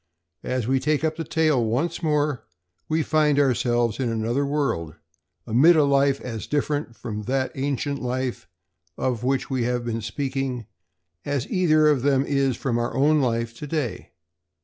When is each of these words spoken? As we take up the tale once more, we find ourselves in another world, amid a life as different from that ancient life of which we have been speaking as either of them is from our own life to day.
As 0.43 0.65
we 0.67 0.79
take 0.79 1.03
up 1.03 1.15
the 1.15 1.23
tale 1.23 1.63
once 1.63 2.01
more, 2.01 2.43
we 2.89 3.03
find 3.03 3.37
ourselves 3.37 3.99
in 3.99 4.09
another 4.09 4.47
world, 4.47 4.95
amid 5.45 5.75
a 5.75 5.83
life 5.83 6.19
as 6.21 6.47
different 6.47 6.95
from 6.95 7.21
that 7.25 7.51
ancient 7.53 8.01
life 8.01 8.47
of 8.97 9.23
which 9.23 9.51
we 9.51 9.61
have 9.65 9.85
been 9.85 10.01
speaking 10.01 10.65
as 11.23 11.47
either 11.51 11.87
of 11.87 12.01
them 12.01 12.25
is 12.25 12.57
from 12.57 12.79
our 12.79 12.95
own 12.95 13.21
life 13.21 13.53
to 13.59 13.67
day. 13.67 14.13